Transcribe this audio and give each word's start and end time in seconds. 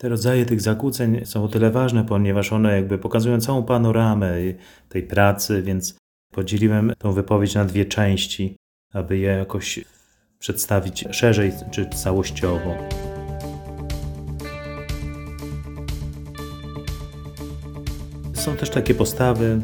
Te 0.00 0.08
rodzaje 0.08 0.46
tych 0.46 0.60
zakłóceń 0.60 1.20
są 1.24 1.44
o 1.44 1.48
tyle 1.48 1.70
ważne, 1.70 2.04
ponieważ 2.04 2.52
one 2.52 2.76
jakby 2.76 2.98
pokazują 2.98 3.40
całą 3.40 3.62
panoramę 3.62 4.34
tej 4.88 5.02
pracy, 5.02 5.62
więc 5.62 5.98
podzieliłem 6.32 6.92
tą 6.98 7.12
wypowiedź 7.12 7.54
na 7.54 7.64
dwie 7.64 7.84
części, 7.84 8.56
aby 8.92 9.18
je 9.18 9.28
jakoś 9.28 9.80
przedstawić 10.38 11.04
szerzej 11.10 11.52
czy 11.70 11.86
całościowo. 11.86 12.74
Są 18.34 18.56
też 18.56 18.70
takie 18.70 18.94
postawy, 18.94 19.60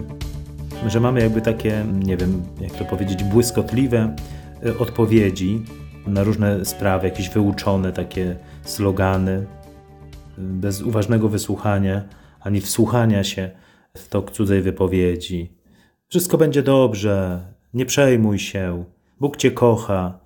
że 0.87 1.00
mamy 1.00 1.21
jakby 1.21 1.41
takie, 1.41 1.84
nie 2.05 2.16
wiem, 2.16 2.43
jak 2.61 2.73
to 2.73 2.84
powiedzieć, 2.84 3.25
błyskotliwe 3.25 4.16
e, 4.66 4.79
odpowiedzi 4.79 5.62
na 6.07 6.23
różne 6.23 6.64
sprawy, 6.64 7.09
jakieś 7.09 7.30
wyuczone 7.30 7.93
takie 7.93 8.37
slogany, 8.64 9.46
bez 10.39 10.82
uważnego 10.82 11.29
wysłuchania 11.29 12.03
ani 12.40 12.61
wsłuchania 12.61 13.25
się 13.25 13.50
w 13.96 14.08
tok 14.08 14.31
cudzej 14.31 14.62
wypowiedzi. 14.62 15.53
Wszystko 16.09 16.39
będzie 16.39 16.62
dobrze, 16.62 17.40
nie 17.75 17.86
przejmuj 17.86 18.39
się, 18.39 18.85
Bóg 19.21 19.36
cię 19.36 19.50
kocha, 19.50 20.18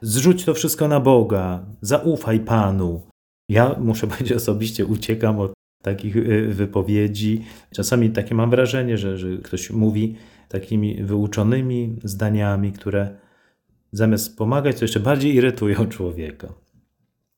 zrzuć 0.00 0.44
to 0.44 0.54
wszystko 0.54 0.88
na 0.88 1.00
Boga, 1.00 1.66
zaufaj 1.80 2.40
Panu. 2.40 3.02
Ja 3.48 3.76
muszę 3.78 4.06
powiedzieć 4.10 4.32
osobiście, 4.32 4.86
uciekam 4.86 5.38
od 5.38 5.52
takich 5.82 6.16
y, 6.16 6.48
wypowiedzi. 6.48 7.44
Czasami 7.70 8.10
takie 8.10 8.34
mam 8.34 8.50
wrażenie, 8.50 8.98
że, 8.98 9.18
że 9.18 9.36
ktoś 9.36 9.70
mówi 9.70 10.16
takimi 10.48 11.02
wyuczonymi 11.02 11.96
zdaniami, 12.04 12.72
które 12.72 13.16
zamiast 13.92 14.36
pomagać, 14.36 14.78
to 14.78 14.84
jeszcze 14.84 15.00
bardziej 15.00 15.34
irytują 15.34 15.86
człowieka. 15.86 16.48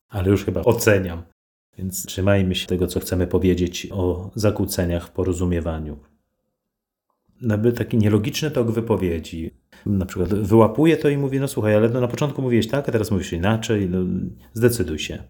Ale 0.09 0.29
już 0.29 0.45
chyba 0.45 0.61
oceniam. 0.61 1.23
Więc 1.81 2.05
trzymajmy 2.05 2.55
się 2.55 2.67
tego, 2.67 2.87
co 2.87 2.99
chcemy 2.99 3.27
powiedzieć 3.27 3.87
o 3.91 4.31
zakłóceniach 4.35 5.07
w 5.07 5.11
porozumiewaniu. 5.11 5.99
Nawet 7.41 7.77
taki 7.77 7.97
nielogiczny 7.97 8.51
tok 8.51 8.71
wypowiedzi. 8.71 9.51
Na 9.85 10.05
przykład 10.05 10.33
wyłapuje 10.33 10.97
to 10.97 11.09
i 11.09 11.17
mówi, 11.17 11.39
no 11.39 11.47
słuchaj, 11.47 11.75
ale 11.75 11.89
no 11.89 12.01
na 12.01 12.07
początku 12.07 12.41
mówiłeś 12.41 12.67
tak, 12.67 12.89
a 12.89 12.91
teraz 12.91 13.11
mówisz 13.11 13.33
inaczej, 13.33 13.89
no 13.89 13.97
zdecyduj 14.53 14.99
się 14.99 15.23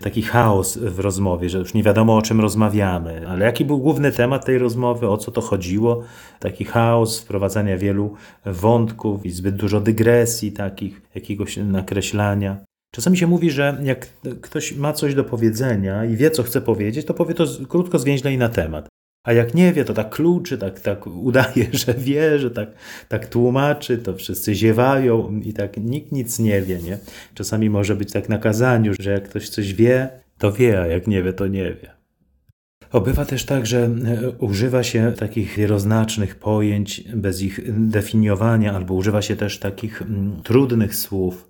taki 0.00 0.22
chaos 0.22 0.78
w 0.78 0.98
rozmowie, 0.98 1.48
że 1.48 1.58
już 1.58 1.74
nie 1.74 1.82
wiadomo 1.82 2.16
o 2.16 2.22
czym 2.22 2.40
rozmawiamy. 2.40 3.28
Ale 3.28 3.44
jaki 3.44 3.64
był 3.64 3.78
główny 3.78 4.12
temat 4.12 4.44
tej 4.44 4.58
rozmowy, 4.58 5.08
o 5.08 5.16
co 5.16 5.30
to 5.30 5.40
chodziło? 5.40 6.02
Taki 6.38 6.64
chaos 6.64 7.20
wprowadzania 7.20 7.78
wielu 7.78 8.14
wątków 8.44 9.26
i 9.26 9.30
zbyt 9.30 9.56
dużo 9.56 9.80
dygresji 9.80 10.52
takich, 10.52 11.02
jakiegoś 11.14 11.56
nakreślania. 11.56 12.69
Czasami 12.94 13.16
się 13.16 13.26
mówi, 13.26 13.50
że 13.50 13.78
jak 13.82 14.06
ktoś 14.40 14.72
ma 14.72 14.92
coś 14.92 15.14
do 15.14 15.24
powiedzenia 15.24 16.04
i 16.04 16.16
wie, 16.16 16.30
co 16.30 16.42
chce 16.42 16.60
powiedzieć, 16.60 17.06
to 17.06 17.14
powie 17.14 17.34
to 17.34 17.46
krótko, 17.68 17.98
zwięźle 17.98 18.32
i 18.32 18.38
na 18.38 18.48
temat. 18.48 18.88
A 19.26 19.32
jak 19.32 19.54
nie 19.54 19.72
wie, 19.72 19.84
to 19.84 19.94
tak 19.94 20.10
kluczy, 20.10 20.58
tak, 20.58 20.80
tak 20.80 21.06
udaje, 21.06 21.66
że 21.86 21.94
wie, 21.94 22.38
że 22.38 22.50
tak, 22.50 22.68
tak 23.08 23.26
tłumaczy, 23.26 23.98
to 23.98 24.16
wszyscy 24.16 24.54
ziewają 24.54 25.40
i 25.44 25.52
tak 25.52 25.76
nikt 25.76 26.12
nic 26.12 26.38
nie 26.38 26.62
wie, 26.62 26.78
nie? 26.78 26.98
Czasami 27.34 27.70
może 27.70 27.96
być 27.96 28.12
tak 28.12 28.28
na 28.28 28.38
kazaniu, 28.38 28.92
że 29.00 29.10
jak 29.10 29.28
ktoś 29.28 29.48
coś 29.48 29.74
wie, 29.74 30.08
to 30.38 30.52
wie, 30.52 30.80
a 30.80 30.86
jak 30.86 31.06
nie 31.06 31.22
wie, 31.22 31.32
to 31.32 31.46
nie 31.46 31.64
wie. 31.64 32.00
Obywa 32.92 33.24
też 33.24 33.44
tak, 33.44 33.66
że 33.66 33.78
e, 33.84 34.30
używa 34.30 34.82
się 34.82 35.12
takich 35.18 35.56
wieloznacznych 35.56 36.36
pojęć 36.36 37.04
bez 37.14 37.42
ich 37.42 37.60
definiowania, 37.88 38.74
albo 38.74 38.94
używa 38.94 39.22
się 39.22 39.36
też 39.36 39.58
takich 39.58 40.02
mm, 40.02 40.42
trudnych 40.42 40.94
słów. 40.94 41.49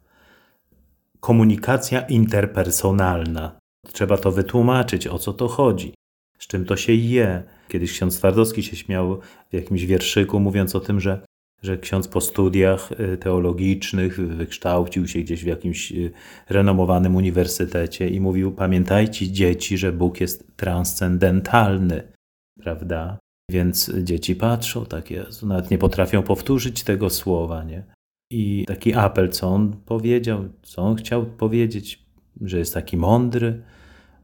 Komunikacja 1.21 2.01
interpersonalna. 2.01 3.61
Trzeba 3.93 4.17
to 4.17 4.33
wytłumaczyć, 4.33 5.07
o 5.07 5.19
co 5.19 5.33
to 5.33 5.49
chodzi, 5.49 5.95
z 6.39 6.47
czym 6.47 6.65
to 6.65 6.77
się 6.77 6.93
je 6.93 7.43
Kiedyś 7.71 7.93
ksiądz 7.93 8.19
Twardowski 8.19 8.63
się 8.63 8.77
śmiał 8.77 9.21
w 9.51 9.55
jakimś 9.55 9.85
wierszyku, 9.85 10.41
mówiąc 10.41 10.75
o 10.75 10.81
tym, 10.81 11.01
że, 11.01 11.21
że 11.63 11.79
ksiądz 11.79 12.09
po 12.09 12.21
studiach 12.21 12.93
y, 12.93 13.17
teologicznych 13.17 14.21
wykształcił 14.21 15.09
się 15.09 15.21
gdzieś 15.21 15.45
w 15.45 15.47
jakimś 15.47 15.93
y, 15.93 16.13
renomowanym 16.49 17.17
uniwersytecie 17.17 18.09
i 18.09 18.21
mówił: 18.21 18.53
Pamiętajcie, 18.53 19.29
dzieci, 19.29 19.79
że 19.79 19.93
Bóg 19.93 20.21
jest 20.21 20.57
transcendentalny, 20.57 22.13
prawda? 22.61 23.19
Więc 23.51 23.93
dzieci 24.03 24.37
patrzą, 24.37 24.87
tak 24.87 25.11
jest, 25.11 25.43
nawet 25.43 25.71
nie 25.71 25.79
potrafią 25.79 26.23
powtórzyć 26.23 26.83
tego 26.83 27.11
słowa, 27.11 27.65
nie? 27.65 27.85
I 28.31 28.65
taki 28.69 28.95
apel, 28.95 29.29
co 29.29 29.49
on 29.49 29.73
powiedział, 29.87 30.49
co 30.63 30.83
on 30.83 30.97
chciał 30.97 31.27
powiedzieć, 31.27 32.07
że 32.41 32.59
jest 32.59 32.75
taki 32.75 32.97
mądry, 32.97 33.63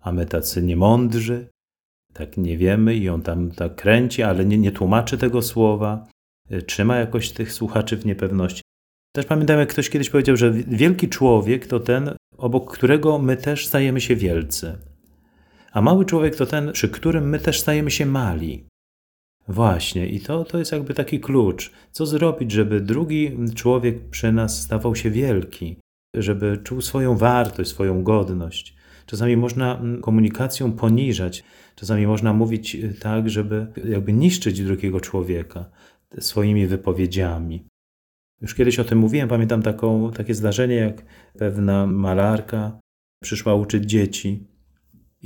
a 0.01 0.13
my 0.13 0.27
tacy 0.27 0.63
niemądrzy 0.63 1.49
tak 2.17 2.37
nie 2.37 2.59
wiemy 2.59 2.95
i 2.95 3.09
on 3.09 3.23
tam 3.23 3.51
tak 3.51 3.75
kręci, 3.75 4.23
ale 4.23 4.45
nie, 4.45 4.59
nie 4.59 4.73
tłumaczy 4.73 5.19
tego 5.19 5.43
słowa, 5.43 6.07
y, 6.53 6.63
trzyma 6.63 6.97
jakoś 6.97 7.31
tych 7.31 7.53
słuchaczy 7.53 7.97
w 7.97 8.07
niepewności. 8.07 8.63
Też 9.13 9.27
pamiętam, 9.27 9.59
jak 9.59 9.69
ktoś 9.69 9.91
kiedyś 9.91 10.11
powiedział, 10.11 10.37
że 10.37 10.53
wielki 10.53 11.09
człowiek 11.09 11.67
to 11.67 11.81
ten, 11.81 12.11
obok 12.37 12.73
którego 12.73 13.19
my 13.19 13.37
też 13.37 13.67
stajemy 13.67 14.01
się 14.01 14.17
wielcy. 14.17 14.79
A 15.73 15.81
mały 15.83 16.05
człowiek 16.05 16.37
to 16.37 16.47
ten, 16.47 16.73
przy 16.73 16.89
którym 16.89 17.29
my 17.29 17.39
też 17.39 17.61
stajemy 17.61 17.91
się 17.91 18.07
mali. 18.07 18.67
Właśnie, 19.49 20.09
i 20.09 20.21
to, 20.21 20.45
to 20.45 20.59
jest 20.59 20.73
jakby 20.73 20.95
taki 20.95 21.21
klucz. 21.21 21.73
Co 21.91 22.07
zrobić, 22.07 22.53
żeby 22.53 22.81
drugi 22.81 23.37
człowiek 23.55 24.09
przy 24.11 24.33
nas 24.33 24.63
stawał 24.63 24.97
się 24.97 25.11
wielki, 25.11 25.81
żeby 26.15 26.61
czuł 26.65 26.81
swoją 26.81 27.17
wartość, 27.17 27.71
swoją 27.71 28.03
godność. 28.03 28.77
Czasami 29.07 29.37
można 29.37 29.79
mm, 29.79 30.01
komunikacją 30.01 30.73
poniżać, 30.73 31.45
czasami 31.75 32.07
można 32.07 32.33
mówić 32.33 32.75
y, 32.75 32.95
tak, 33.01 33.31
żeby 33.31 33.67
jakby 33.85 34.13
niszczyć 34.13 34.63
drugiego 34.63 35.01
człowieka 35.01 35.71
swoimi 36.19 36.67
wypowiedziami. 36.67 37.67
Już 38.41 38.55
kiedyś 38.55 38.79
o 38.79 38.85
tym 38.85 38.99
mówiłem, 38.99 39.29
pamiętam 39.29 39.63
taką, 39.63 40.13
takie 40.13 40.35
zdarzenie, 40.35 40.75
jak 40.75 41.05
pewna 41.39 41.87
malarka 41.87 42.81
przyszła 43.23 43.55
uczyć 43.55 43.85
dzieci 43.85 44.47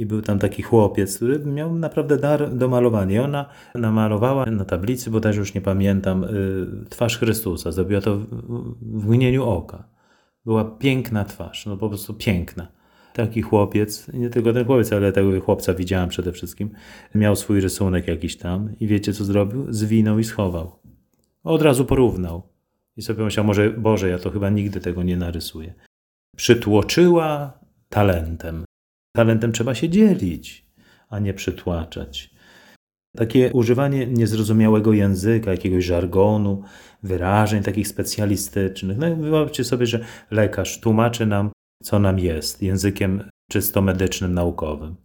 i 0.00 0.06
był 0.06 0.22
tam 0.22 0.38
taki 0.38 0.62
chłopiec, 0.62 1.16
który 1.16 1.38
miał 1.38 1.74
naprawdę 1.74 2.16
dar 2.16 2.54
do 2.54 2.68
malowania. 2.68 3.16
I 3.16 3.18
ona 3.18 3.46
namalowała 3.74 4.46
na 4.46 4.64
tablicy, 4.64 5.10
bo 5.10 5.20
też 5.20 5.36
już 5.36 5.54
nie 5.54 5.60
pamiętam, 5.60 6.24
y, 6.24 6.88
twarz 6.88 7.18
Chrystusa. 7.18 7.72
Zrobiła 7.72 8.00
to 8.00 8.16
w 8.82 9.06
mgnieniu 9.08 9.44
oka. 9.44 9.84
Była 10.44 10.64
piękna 10.64 11.24
twarz, 11.24 11.66
no 11.66 11.76
po 11.76 11.88
prostu 11.88 12.14
piękna 12.14 12.68
taki 13.12 13.42
chłopiec, 13.42 14.12
nie 14.12 14.30
tylko 14.30 14.52
ten 14.52 14.64
chłopiec, 14.66 14.92
ale 14.92 15.12
tego 15.12 15.40
chłopca 15.40 15.74
widziałem 15.74 16.08
przede 16.08 16.32
wszystkim, 16.32 16.70
miał 17.14 17.36
swój 17.36 17.60
rysunek 17.60 18.08
jakiś 18.08 18.36
tam 18.36 18.78
i 18.80 18.86
wiecie 18.86 19.12
co 19.12 19.24
zrobił? 19.24 19.66
Zwinął 19.68 20.18
i 20.18 20.24
schował. 20.24 20.80
Od 21.44 21.62
razu 21.62 21.84
porównał. 21.84 22.42
I 22.96 23.02
sobie 23.02 23.24
myślał, 23.24 23.46
może 23.46 23.70
Boże, 23.70 24.08
ja 24.08 24.18
to 24.18 24.30
chyba 24.30 24.50
nigdy 24.50 24.80
tego 24.80 25.02
nie 25.02 25.16
narysuję. 25.16 25.74
Przytłoczyła 26.36 27.58
talentem. 27.88 28.64
Talentem 29.20 29.52
trzeba 29.52 29.74
się 29.74 29.88
dzielić, 29.88 30.66
a 31.08 31.18
nie 31.18 31.34
przytłaczać. 31.34 32.30
Takie 33.16 33.52
używanie 33.52 34.06
niezrozumiałego 34.06 34.92
języka, 34.92 35.50
jakiegoś 35.50 35.84
żargonu, 35.84 36.62
wyrażeń 37.02 37.62
takich 37.62 37.88
specjalistycznych. 37.88 38.98
No 38.98 39.64
sobie, 39.64 39.86
że 39.86 40.04
lekarz 40.30 40.80
tłumaczy 40.80 41.26
nam 41.26 41.50
co 41.82 41.98
nam 41.98 42.18
jest, 42.18 42.62
językiem 42.62 43.22
czysto 43.50 43.82
medycznym, 43.82 44.34
naukowym. 44.34 44.96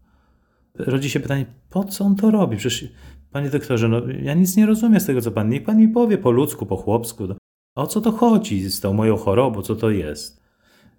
Rodzi 0.76 1.10
się 1.10 1.20
pytanie, 1.20 1.46
po 1.70 1.84
co 1.84 2.06
on 2.06 2.16
to 2.16 2.32
robi? 2.32 2.58
Przecież, 2.58 2.90
panie 3.32 3.50
doktorze, 3.50 3.88
no, 3.90 4.02
ja 4.22 4.34
nic 4.34 4.58
nie 4.58 4.66
rozumiem 4.66 5.00
z 5.00 5.06
tego, 5.06 5.22
co 5.22 5.32
pan. 5.32 5.50
Niech 5.50 5.64
pan 5.64 5.78
mi 5.78 5.88
powie 5.88 6.18
po 6.18 6.32
ludzku, 6.32 6.66
po 6.66 6.78
chłopsku. 6.78 7.28
No, 7.28 7.36
o 7.76 7.88
co 7.88 8.02
to 8.02 8.12
chodzi 8.12 8.70
z 8.70 8.80
tą 8.80 8.94
moją 8.94 9.18
chorobą, 9.18 9.62
co 9.62 9.76
to 9.76 9.90
jest? 9.90 10.45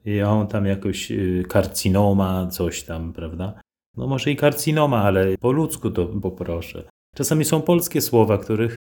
I 0.07 0.23
on 0.23 0.47
tam 0.47 0.67
jakoś 0.67 1.11
y, 1.11 1.45
karcinoma, 1.49 2.47
coś 2.47 2.83
tam, 2.83 3.13
prawda? 3.13 3.61
No 3.97 4.07
może 4.07 4.31
i 4.31 4.37
karcinoma, 4.37 5.03
ale 5.03 5.39
po 5.39 5.53
ludzku 5.53 5.91
to 5.91 6.07
poproszę. 6.07 6.89
Czasami 7.15 7.45
są 7.45 7.63
polskie 7.63 8.01
słowa, 8.01 8.39
których 8.39 8.75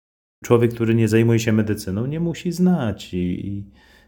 człowiek, 0.43 0.73
który 0.73 0.95
nie 0.95 1.07
zajmuje 1.07 1.39
się 1.39 1.51
medycyną, 1.51 2.05
nie 2.05 2.19
musi 2.19 2.51
znać 2.51 3.13
i, 3.13 3.47
i 3.47 3.63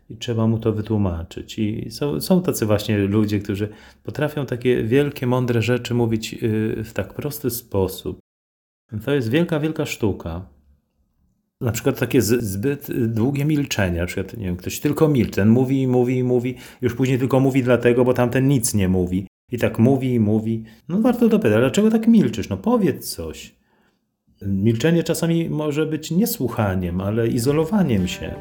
i 0.09 0.17
trzeba 0.17 0.47
mu 0.47 0.59
to 0.59 0.73
wytłumaczyć. 0.73 1.59
I 1.59 1.91
są, 1.91 2.21
są 2.21 2.41
tacy 2.41 2.65
właśnie 2.65 2.97
ludzie, 2.97 3.39
którzy 3.39 3.69
potrafią 4.03 4.45
takie 4.45 4.83
wielkie, 4.83 5.27
mądre 5.27 5.61
rzeczy 5.61 5.93
mówić 5.93 6.33
y, 6.33 6.83
w 6.83 6.93
tak 6.93 7.13
prosty 7.13 7.49
sposób. 7.49 8.19
To 9.05 9.13
jest 9.13 9.29
wielka, 9.29 9.59
wielka 9.59 9.85
sztuka. 9.85 10.45
Na 11.61 11.71
przykład 11.71 11.99
takie 11.99 12.21
zbyt 12.21 12.87
długie 13.07 13.45
milczenie, 13.45 13.99
na 13.99 14.05
przykład 14.05 14.37
nie 14.37 14.45
wiem, 14.45 14.55
ktoś 14.55 14.79
tylko 14.79 15.07
milczy, 15.07 15.31
ten 15.31 15.49
mówi 15.49 15.81
i 15.81 15.87
mówi 15.87 16.17
i 16.17 16.23
mówi, 16.23 16.55
już 16.81 16.95
później 16.95 17.19
tylko 17.19 17.39
mówi 17.39 17.63
dlatego, 17.63 18.05
bo 18.05 18.13
tamten 18.13 18.47
nic 18.47 18.73
nie 18.73 18.89
mówi. 18.89 19.27
I 19.51 19.57
tak 19.57 19.79
mówi 19.79 20.13
i 20.13 20.19
mówi. 20.19 20.63
No 20.89 21.01
warto 21.01 21.29
dopytać, 21.29 21.59
dlaczego 21.59 21.91
tak 21.91 22.07
milczysz? 22.07 22.49
No 22.49 22.57
powiedz 22.57 23.15
coś. 23.15 23.55
Milczenie 24.41 25.03
czasami 25.03 25.49
może 25.49 25.85
być 25.85 26.11
niesłuchaniem, 26.11 27.01
ale 27.01 27.27
izolowaniem 27.27 28.07
się. 28.07 28.35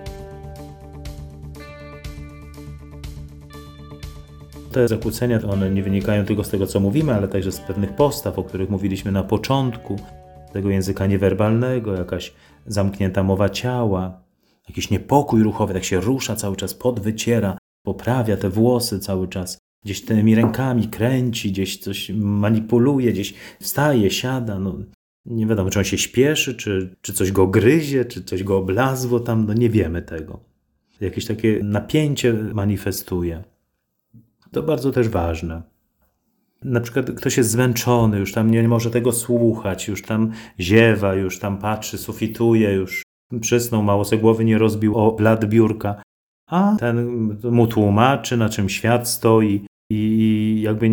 te 4.75 4.89
zakłócenia, 4.89 5.41
one 5.51 5.71
nie 5.71 5.83
wynikają 5.83 6.25
tylko 6.25 6.45
z 6.45 6.51
tego, 6.51 6.67
co 6.67 6.81
mówimy, 6.81 7.15
ale 7.15 7.29
także 7.29 7.53
z 7.53 7.61
pewnych 7.61 7.93
postaw, 7.93 8.39
o 8.39 8.45
których 8.45 8.71
mówiliśmy 8.71 9.13
na 9.13 9.25
początku, 9.25 9.97
tego 10.55 10.71
języka 10.71 11.07
niewerbalnego, 11.07 11.95
jakaś 11.95 12.33
zamknięta 12.67 13.23
mowa 13.23 13.49
ciała, 13.49 14.23
jakiś 14.69 14.91
niepokój 14.91 15.43
ruchowy, 15.43 15.75
tak 15.75 15.85
się 15.85 16.01
rusza 16.01 16.37
cały 16.37 16.57
czas, 16.57 16.75
podwyciera, 16.75 17.59
poprawia 17.83 18.37
te 18.37 18.51
włosy 18.51 18.99
cały 18.99 19.29
czas, 19.29 19.59
gdzieś 19.85 20.05
tymi 20.05 20.35
rękami 20.35 20.89
kręci, 20.89 21.53
gdzieś 21.53 21.79
coś 21.79 22.11
manipuluje, 22.15 23.13
gdzieś 23.13 23.35
wstaje, 23.61 24.11
siada, 24.11 24.59
no 24.59 24.79
nie 25.27 25.47
wiadomo, 25.47 25.71
czy 25.71 25.79
on 25.79 25.85
się 25.85 25.99
śpieszy, 25.99 26.55
czy, 26.55 26.97
czy 27.01 27.13
coś 27.13 27.33
go 27.33 27.47
gryzie, 27.47 28.05
czy 28.05 28.25
coś 28.25 28.43
go 28.43 28.59
oblazło 28.59 29.21
tam, 29.21 29.47
no 29.47 29.55
nie 29.55 29.71
wiemy 29.71 30.03
tego. 30.03 30.41
Jakieś 31.01 31.27
takie 31.27 31.61
napięcie 31.63 32.33
manifestuje. 32.33 33.45
To 34.53 34.63
bardzo 34.63 34.93
też 34.93 35.09
ważne. 35.09 35.63
Na 36.65 36.81
przykład 36.81 37.11
ktoś 37.11 37.37
jest 37.37 37.51
zmęczony, 37.51 38.19
już 38.19 38.33
tam 38.33 38.51
nie 38.51 38.69
może 38.69 38.91
tego 38.91 39.13
słuchać, 39.13 39.89
już 39.89 40.03
tam 40.03 40.33
ziewa, 40.61 41.15
już 41.15 41.39
tam 41.39 41.59
patrzy, 41.59 41.99
sufituje, 41.99 42.73
już 42.73 43.03
przysnął, 43.41 43.83
mało 43.83 44.05
sobie 44.05 44.23
głowy 44.23 44.45
nie 44.45 44.59
rozbił 44.59 44.97
o 44.97 45.13
blat 45.13 45.45
biurka, 45.45 46.03
a 46.51 46.77
ten 46.79 47.07
mu 47.51 47.67
tłumaczy, 47.67 48.37
na 48.37 48.49
czym 48.49 48.69
świat 48.69 49.09
stoi 49.09 49.67
i 49.91 50.61
jakby 50.63 50.91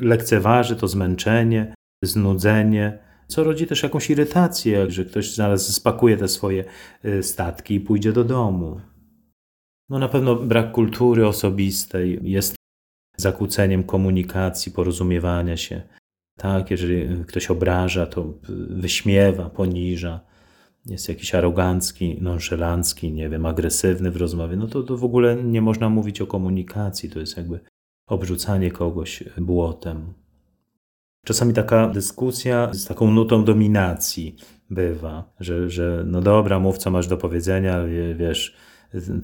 lekceważy 0.00 0.76
to 0.76 0.88
zmęczenie, 0.88 1.74
znudzenie, 2.04 2.98
co 3.28 3.44
rodzi 3.44 3.66
też 3.66 3.82
jakąś 3.82 4.10
irytację, 4.10 4.90
że 4.90 5.04
ktoś 5.04 5.34
zaraz 5.34 5.74
spakuje 5.74 6.16
te 6.16 6.28
swoje 6.28 6.64
y, 7.04 7.22
statki 7.22 7.74
i 7.74 7.80
pójdzie 7.80 8.12
do 8.12 8.24
domu. 8.24 8.80
No 9.88 9.98
na 9.98 10.08
pewno 10.08 10.36
brak 10.36 10.72
kultury 10.72 11.26
osobistej 11.26 12.20
jest 12.22 12.59
zakłóceniem 13.20 13.84
komunikacji, 13.84 14.72
porozumiewania 14.72 15.56
się. 15.56 15.82
Tak, 16.36 16.70
jeżeli 16.70 17.24
ktoś 17.24 17.50
obraża, 17.50 18.06
to 18.06 18.34
wyśmiewa, 18.70 19.50
poniża, 19.50 20.20
jest 20.86 21.08
jakiś 21.08 21.34
arogancki, 21.34 22.18
nonszalancki, 22.20 23.12
nie 23.12 23.28
wiem, 23.28 23.46
agresywny 23.46 24.10
w 24.10 24.16
rozmowie, 24.16 24.56
no 24.56 24.66
to, 24.66 24.82
to 24.82 24.96
w 24.96 25.04
ogóle 25.04 25.36
nie 25.36 25.62
można 25.62 25.88
mówić 25.88 26.20
o 26.20 26.26
komunikacji, 26.26 27.10
to 27.10 27.20
jest 27.20 27.36
jakby 27.36 27.60
obrzucanie 28.06 28.70
kogoś 28.70 29.24
błotem. 29.38 30.14
Czasami 31.24 31.54
taka 31.54 31.88
dyskusja 31.88 32.74
z 32.74 32.84
taką 32.84 33.10
nutą 33.10 33.44
dominacji 33.44 34.36
bywa, 34.70 35.32
że, 35.40 35.70
że 35.70 36.04
no 36.06 36.20
dobra, 36.20 36.58
mów 36.58 36.78
co 36.78 36.90
masz 36.90 37.06
do 37.06 37.16
powiedzenia, 37.16 37.84
wiesz, 38.14 38.56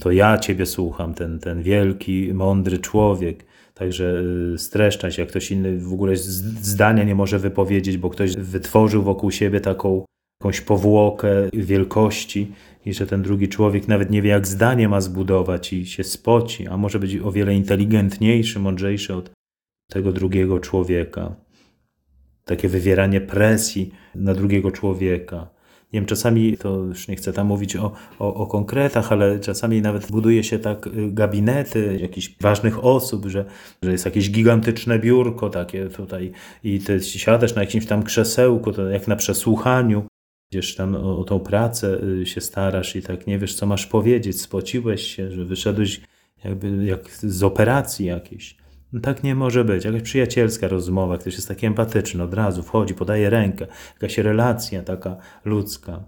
to 0.01 0.13
ja 0.13 0.39
ciebie 0.39 0.67
słucham, 0.67 1.15
ten, 1.15 1.39
ten 1.39 1.63
wielki, 1.63 2.35
mądry 2.35 2.79
człowiek. 2.79 3.45
Także 3.75 4.23
y, 4.55 4.59
streszczaj 4.59 5.13
się, 5.13 5.23
jak 5.23 5.29
ktoś 5.29 5.51
inny 5.51 5.79
w 5.79 5.93
ogóle 5.93 6.17
zdania 6.17 7.05
nie 7.05 7.15
może 7.15 7.39
wypowiedzieć, 7.39 7.99
bo 7.99 8.11
ktoś 8.11 8.37
wytworzył 8.37 9.03
wokół 9.03 9.31
siebie 9.31 9.61
taką 9.61 10.05
jakąś 10.41 10.61
powłokę 10.61 11.29
wielkości 11.53 12.53
i 12.87 12.95
że 12.95 13.07
ten 13.07 13.23
drugi 13.23 13.49
człowiek 13.49 13.89
nawet 13.89 14.11
nie 14.11 14.23
wie, 14.23 14.31
jak 14.31 14.47
zdanie 14.47 14.89
ma 14.89 15.01
zbudować 15.01 15.73
i 15.73 15.87
się 15.87 16.05
spoci, 16.05 16.67
a 16.69 16.77
może 16.77 16.99
być 16.99 17.17
o 17.17 17.33
wiele 17.33 17.55
inteligentniejszy, 17.55 18.59
mądrzejszy 18.59 19.15
od 19.15 19.31
tego 19.91 20.13
drugiego 20.13 20.61
człowieka. 20.61 21.35
Takie 22.45 22.69
wywieranie 22.69 23.21
presji 23.21 23.93
na 24.15 24.35
drugiego 24.35 24.71
człowieka. 24.71 25.49
Nie 25.93 26.01
wiem, 26.01 26.07
czasami 26.07 26.57
to 26.57 26.77
już 26.77 27.09
nie 27.09 27.17
chcę 27.17 27.33
tam 27.33 27.47
mówić 27.47 27.77
o, 27.77 27.93
o, 28.19 28.35
o, 28.35 28.47
konkretach, 28.47 29.13
ale 29.13 29.41
czasami 29.41 29.83
nawet 29.83 30.11
buduje 30.11 30.45
się 30.45 30.59
tak 30.59 30.87
y, 30.87 30.91
gabinety 31.13 31.99
jakichś 32.01 32.37
ważnych 32.41 32.85
osób, 32.85 33.27
że, 33.27 33.45
że 33.83 33.93
jest 33.93 34.05
jakieś 34.05 34.31
gigantyczne 34.31 34.99
biurko 34.99 35.51
takie 35.51 35.89
tutaj 35.89 36.33
i 36.65 36.79
ty 36.81 37.01
siadasz 37.01 37.55
na 37.55 37.63
jakimś 37.63 37.87
tam 37.87 38.03
krzesełku, 38.03 38.73
to 38.73 38.89
jak 38.89 39.09
na 39.09 39.17
przesłuchaniu, 39.17 40.07
gdzieś 40.53 40.75
tam 40.75 40.95
o, 40.95 41.19
o 41.19 41.25
tą 41.25 41.41
pracę 41.41 41.99
y, 42.03 42.27
się 42.27 42.41
starasz 42.41 42.97
i 42.97 43.03
tak 43.03 43.27
nie 43.27 43.39
wiesz, 43.39 43.55
co 43.55 43.67
masz 43.67 43.87
powiedzieć, 43.87 44.41
spociłeś 44.41 45.03
się, 45.03 45.31
że 45.31 45.45
wyszedłeś 45.45 46.01
jakby 46.45 46.85
jak 46.85 47.11
z 47.11 47.43
operacji 47.43 48.07
jakiejś. 48.07 48.57
No 48.97 49.03
tak 49.03 49.23
nie 49.25 49.35
może 49.35 49.65
być. 49.65 49.85
Jakaś 49.85 50.03
przyjacielska 50.03 50.69
rozmowa, 50.69 51.19
ktoś 51.19 51.35
jest 51.35 51.49
taki 51.49 51.67
empatyczny, 51.67 52.23
od 52.23 52.35
razu 52.35 52.63
wchodzi, 52.63 52.95
podaje 52.95 53.31
rękę, 53.31 53.67
jakaś 53.93 54.19
relacja 54.19 54.83
taka 54.83 55.17
ludzka. 55.45 56.05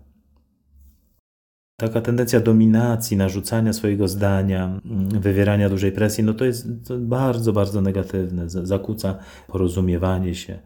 Taka 1.77 2.01
tendencja 2.01 2.41
dominacji, 2.41 3.17
narzucania 3.17 3.73
swojego 3.73 4.09
zdania, 4.09 4.81
mm, 4.85 5.09
wywierania 5.09 5.69
dużej 5.69 5.93
presji, 5.93 6.25
no 6.25 6.35
to 6.35 6.45
jest 6.45 6.95
bardzo, 6.99 7.53
bardzo 7.53 7.81
negatywne. 7.81 8.49
Zakłóca 8.49 9.19
porozumiewanie 9.49 10.35
się, 10.35 10.59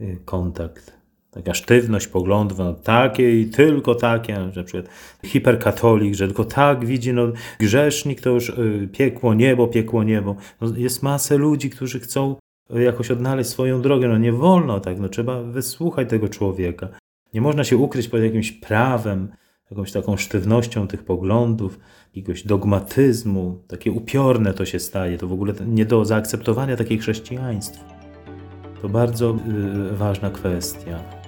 y, 0.00 0.18
kontakt 0.24 0.99
taka 1.30 1.54
sztywność 1.54 2.06
poglądów, 2.06 2.58
no 2.58 2.74
takie 2.74 3.40
i 3.40 3.46
tylko 3.46 3.94
takie, 3.94 4.38
na 4.38 4.64
przykład 4.64 4.88
hiperkatolik, 5.24 6.14
że 6.14 6.26
tylko 6.26 6.44
tak 6.44 6.84
widzi, 6.84 7.12
no 7.12 7.32
grzesznik 7.58 8.20
to 8.20 8.30
już 8.30 8.48
y, 8.48 8.88
piekło 8.92 9.34
niebo, 9.34 9.68
piekło 9.68 10.04
niebo. 10.04 10.36
No, 10.60 10.68
jest 10.76 11.02
masę 11.02 11.36
ludzi, 11.36 11.70
którzy 11.70 12.00
chcą 12.00 12.36
jakoś 12.70 13.10
odnaleźć 13.10 13.50
swoją 13.50 13.82
drogę, 13.82 14.08
no 14.08 14.18
nie 14.18 14.32
wolno 14.32 14.80
tak, 14.80 15.00
no 15.00 15.08
trzeba 15.08 15.42
wysłuchać 15.42 16.08
tego 16.08 16.28
człowieka. 16.28 16.88
Nie 17.34 17.40
można 17.40 17.64
się 17.64 17.76
ukryć 17.76 18.08
pod 18.08 18.22
jakimś 18.22 18.52
prawem, 18.52 19.28
jakąś 19.70 19.92
taką 19.92 20.16
sztywnością 20.16 20.86
tych 20.86 21.04
poglądów, 21.04 21.78
jakiegoś 22.14 22.46
dogmatyzmu, 22.46 23.62
takie 23.68 23.92
upiorne 23.92 24.54
to 24.54 24.64
się 24.64 24.78
staje, 24.78 25.18
to 25.18 25.26
w 25.26 25.32
ogóle 25.32 25.54
nie 25.66 25.84
do 25.84 26.04
zaakceptowania 26.04 26.76
takie 26.76 26.98
chrześcijaństwo. 26.98 27.84
To 28.82 28.88
bardzo 28.88 29.36
y, 29.92 29.96
ważna 29.96 30.30
kwestia. 30.30 31.19